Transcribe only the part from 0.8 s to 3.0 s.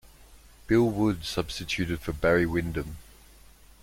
Wood substituted for Barry Windham.